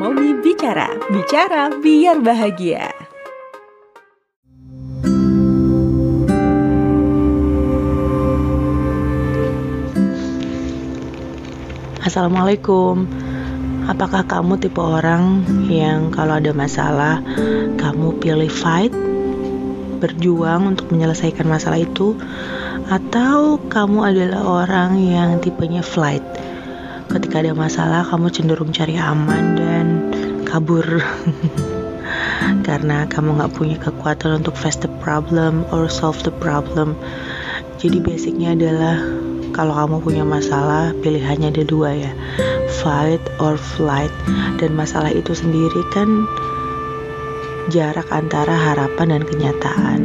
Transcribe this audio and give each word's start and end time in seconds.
Momi 0.00 0.32
Bicara, 0.40 0.96
bicara 1.12 1.68
biar 1.76 2.24
bahagia. 2.24 2.88
Assalamualaikum. 12.00 13.04
Apakah 13.92 14.24
kamu 14.24 14.56
tipe 14.64 14.80
orang 14.80 15.44
yang 15.68 16.08
kalau 16.08 16.40
ada 16.40 16.56
masalah 16.56 17.20
kamu 17.76 18.16
pilih 18.24 18.48
fight, 18.48 18.96
berjuang 20.00 20.64
untuk 20.64 20.88
menyelesaikan 20.96 21.44
masalah 21.44 21.76
itu, 21.76 22.16
atau 22.88 23.60
kamu 23.68 24.16
adalah 24.16 24.64
orang 24.64 24.96
yang 24.96 25.36
tipenya 25.44 25.84
flight? 25.84 26.24
Ketika 27.10 27.42
ada 27.42 27.52
masalah, 27.58 28.06
kamu 28.06 28.30
cenderung 28.30 28.70
cari 28.70 28.94
aman 28.94 29.58
dan 29.58 29.69
kabur 30.50 30.82
karena 32.66 33.06
kamu 33.06 33.38
gak 33.38 33.54
punya 33.54 33.76
kekuatan 33.78 34.42
untuk 34.42 34.58
face 34.58 34.82
the 34.82 34.90
problem 34.98 35.62
or 35.70 35.86
solve 35.86 36.18
the 36.26 36.34
problem. 36.42 36.98
Jadi 37.78 38.02
basicnya 38.02 38.52
adalah 38.58 38.98
kalau 39.50 39.74
kamu 39.74 39.96
punya 40.04 40.24
masalah, 40.24 40.94
pilihannya 41.02 41.50
ada 41.50 41.64
dua 41.66 41.90
ya, 41.96 42.12
fight 42.82 43.22
or 43.42 43.58
flight. 43.58 44.12
Dan 44.62 44.78
masalah 44.78 45.10
itu 45.10 45.34
sendiri 45.34 45.82
kan 45.90 46.28
jarak 47.72 48.06
antara 48.14 48.54
harapan 48.54 49.18
dan 49.18 49.22
kenyataan. 49.26 50.00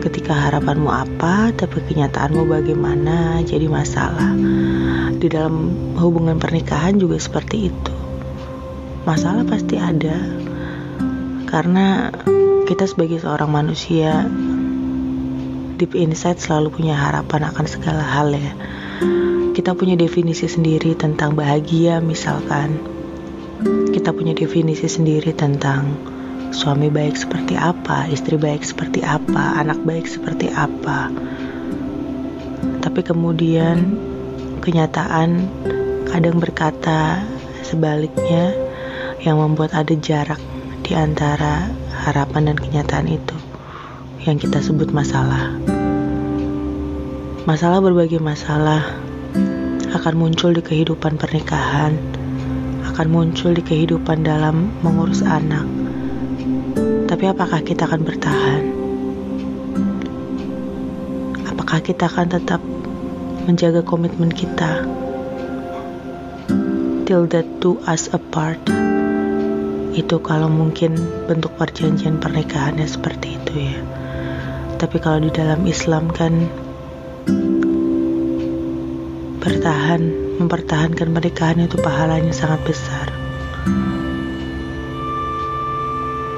Ketika 0.00 0.36
harapanmu 0.36 0.86
apa, 0.86 1.50
tapi 1.58 1.82
kenyataanmu 1.82 2.46
bagaimana, 2.46 3.42
jadi 3.42 3.66
masalah. 3.66 4.30
Di 5.18 5.26
dalam 5.26 5.74
hubungan 5.98 6.38
pernikahan 6.38 7.00
juga 7.02 7.18
seperti 7.18 7.74
itu. 7.74 8.05
Masalah 9.06 9.46
pasti 9.46 9.78
ada, 9.78 10.18
karena 11.46 12.10
kita 12.66 12.90
sebagai 12.90 13.22
seorang 13.22 13.46
manusia 13.54 14.26
deep 15.78 15.94
inside 15.94 16.42
selalu 16.42 16.74
punya 16.74 16.98
harapan 16.98 17.46
akan 17.46 17.66
segala 17.70 18.02
hal 18.02 18.34
ya. 18.34 18.50
Kita 19.54 19.78
punya 19.78 19.94
definisi 19.94 20.50
sendiri 20.50 20.98
tentang 20.98 21.38
bahagia 21.38 22.02
misalkan. 22.02 22.82
Kita 23.94 24.10
punya 24.10 24.34
definisi 24.34 24.90
sendiri 24.90 25.30
tentang 25.30 25.94
suami 26.50 26.90
baik 26.90 27.14
seperti 27.14 27.54
apa, 27.54 28.10
istri 28.10 28.34
baik 28.34 28.66
seperti 28.66 29.06
apa, 29.06 29.62
anak 29.62 29.78
baik 29.86 30.10
seperti 30.10 30.50
apa. 30.50 31.14
Tapi 32.82 33.00
kemudian 33.06 33.86
kenyataan 34.66 35.46
kadang 36.10 36.42
berkata 36.42 37.22
sebaliknya 37.62 38.65
yang 39.22 39.40
membuat 39.40 39.72
ada 39.72 39.94
jarak 39.96 40.40
di 40.84 40.92
antara 40.92 41.72
harapan 42.06 42.52
dan 42.52 42.56
kenyataan 42.60 43.08
itu 43.08 43.36
yang 44.26 44.36
kita 44.36 44.58
sebut 44.58 44.90
masalah. 44.90 45.54
Masalah 47.46 47.78
berbagai 47.78 48.18
masalah 48.18 48.82
akan 49.94 50.14
muncul 50.18 50.50
di 50.50 50.60
kehidupan 50.60 51.14
pernikahan, 51.14 51.94
akan 52.90 53.06
muncul 53.06 53.54
di 53.54 53.62
kehidupan 53.62 54.26
dalam 54.26 54.74
mengurus 54.82 55.22
anak. 55.22 55.64
Tapi 57.06 57.24
apakah 57.30 57.62
kita 57.62 57.86
akan 57.86 58.02
bertahan? 58.02 58.62
Apakah 61.46 61.78
kita 61.80 62.10
akan 62.10 62.26
tetap 62.34 62.60
menjaga 63.46 63.80
komitmen 63.86 64.34
kita? 64.34 64.82
Till 67.06 67.30
that 67.30 67.46
do 67.62 67.78
us 67.86 68.10
apart. 68.10 68.58
Itu 69.96 70.20
kalau 70.20 70.52
mungkin 70.52 70.92
bentuk 71.24 71.56
perjanjian 71.56 72.20
pernikahannya 72.20 72.84
seperti 72.84 73.40
itu 73.40 73.52
ya. 73.72 73.80
Tapi 74.76 75.00
kalau 75.00 75.24
di 75.24 75.32
dalam 75.32 75.64
Islam 75.64 76.12
kan 76.12 76.36
bertahan, 79.40 80.02
mempertahankan 80.36 81.16
pernikahan 81.16 81.64
itu 81.64 81.80
pahalanya 81.80 82.28
sangat 82.36 82.60
besar. 82.68 83.08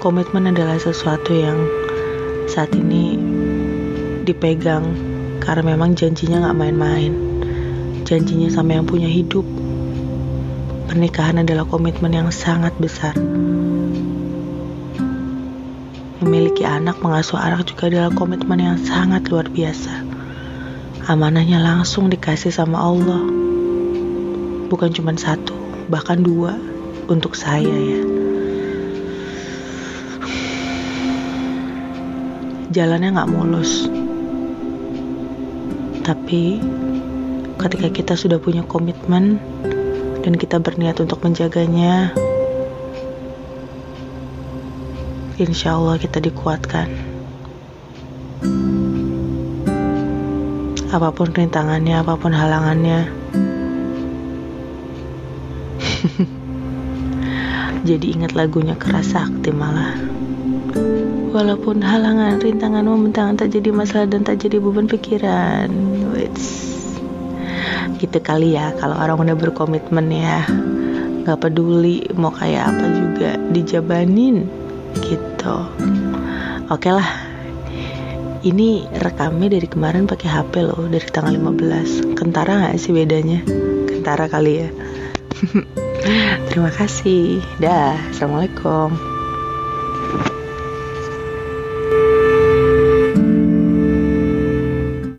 Komitmen 0.00 0.48
adalah 0.48 0.80
sesuatu 0.80 1.36
yang 1.36 1.60
saat 2.48 2.72
ini 2.72 3.20
dipegang 4.24 4.96
karena 5.44 5.76
memang 5.76 5.92
janjinya 5.92 6.48
nggak 6.48 6.56
main-main. 6.56 7.12
Janjinya 8.08 8.48
sama 8.48 8.80
yang 8.80 8.88
punya 8.88 9.12
hidup. 9.12 9.61
Pernikahan 10.88 11.42
adalah 11.42 11.68
komitmen 11.68 12.10
yang 12.10 12.30
sangat 12.34 12.74
besar. 12.80 13.14
Memiliki 16.22 16.62
anak, 16.62 17.02
mengasuh 17.02 17.38
anak 17.38 17.66
juga 17.66 17.90
adalah 17.90 18.10
komitmen 18.14 18.62
yang 18.62 18.78
sangat 18.78 19.26
luar 19.26 19.50
biasa. 19.50 20.06
Amanahnya 21.10 21.58
langsung 21.58 22.06
dikasih 22.06 22.54
sama 22.54 22.78
Allah. 22.78 23.22
Bukan 24.70 24.94
cuma 24.94 25.14
satu, 25.18 25.54
bahkan 25.90 26.22
dua 26.22 26.54
untuk 27.10 27.34
saya 27.34 27.74
ya. 27.74 28.02
Jalannya 32.72 33.18
nggak 33.18 33.30
mulus. 33.34 33.90
Tapi 36.06 36.62
ketika 37.60 37.88
kita 37.92 38.14
sudah 38.16 38.40
punya 38.40 38.64
komitmen 38.64 39.42
dan 40.22 40.38
kita 40.38 40.62
berniat 40.62 41.02
untuk 41.02 41.18
menjaganya, 41.26 42.14
insya 45.36 45.74
Allah 45.74 45.98
kita 45.98 46.22
dikuatkan. 46.22 46.86
Apa 50.92 51.08
pun 51.10 51.32
rintangannya, 51.34 51.98
apa 51.98 52.14
pun 52.14 52.30
halangannya. 52.30 53.10
Jadi 57.88 58.06
ingat 58.14 58.38
lagunya 58.38 58.78
keras 58.78 59.16
sakti 59.16 59.50
malah. 59.50 59.96
Walaupun 61.32 61.80
halangan, 61.80 62.44
rintangan 62.44 62.84
membentang 62.84 63.40
tak 63.40 63.56
jadi 63.56 63.72
masalah 63.72 64.04
dan 64.04 64.20
tak 64.20 64.44
jadi 64.44 64.60
beban 64.60 64.84
pikiran. 64.84 65.72
Wits. 66.12 66.51
Gitu 68.02 68.18
kali 68.18 68.58
ya. 68.58 68.74
Kalau 68.74 68.98
orang 68.98 69.22
udah 69.22 69.36
berkomitmen 69.38 70.10
ya. 70.10 70.42
Gak 71.22 71.38
peduli 71.38 72.02
mau 72.18 72.34
kayak 72.34 72.74
apa 72.74 72.86
juga 72.90 73.30
dijabanin 73.54 74.50
gitu. 75.06 75.56
Oke 76.66 76.90
lah 76.90 77.30
ini 78.42 78.90
rekamnya 78.90 79.54
dari 79.54 79.70
kemarin 79.70 80.10
pakai 80.10 80.26
HP 80.26 80.66
loh 80.66 80.90
dari 80.90 81.06
tanggal 81.06 81.38
15 81.38 82.18
kentara 82.18 82.66
gak 82.66 82.82
sih 82.82 82.90
bedanya? 82.90 83.38
Kentara 83.86 84.26
kali 84.26 84.66
ya. 84.66 84.68
Terima 86.50 86.74
kasih. 86.74 87.38
Dah 87.62 87.94
assalamualaikum 88.10 89.11